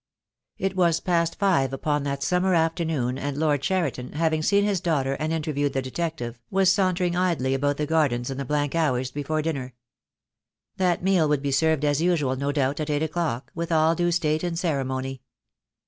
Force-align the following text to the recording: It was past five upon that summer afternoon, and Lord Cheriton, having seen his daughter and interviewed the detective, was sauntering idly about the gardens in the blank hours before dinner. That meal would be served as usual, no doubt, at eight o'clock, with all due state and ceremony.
It 0.57 0.75
was 0.75 0.99
past 0.99 1.37
five 1.37 1.71
upon 1.73 2.01
that 2.05 2.23
summer 2.23 2.55
afternoon, 2.55 3.19
and 3.19 3.37
Lord 3.37 3.61
Cheriton, 3.61 4.13
having 4.13 4.41
seen 4.41 4.63
his 4.63 4.81
daughter 4.81 5.13
and 5.13 5.31
interviewed 5.31 5.73
the 5.73 5.81
detective, 5.83 6.41
was 6.49 6.71
sauntering 6.73 7.15
idly 7.15 7.53
about 7.53 7.77
the 7.77 7.85
gardens 7.85 8.31
in 8.31 8.39
the 8.39 8.43
blank 8.43 8.73
hours 8.73 9.11
before 9.11 9.43
dinner. 9.43 9.75
That 10.77 11.03
meal 11.03 11.29
would 11.29 11.43
be 11.43 11.51
served 11.51 11.85
as 11.85 12.01
usual, 12.01 12.35
no 12.35 12.51
doubt, 12.51 12.79
at 12.79 12.89
eight 12.89 13.03
o'clock, 13.03 13.51
with 13.53 13.71
all 13.71 13.93
due 13.93 14.11
state 14.11 14.43
and 14.43 14.57
ceremony. 14.57 15.21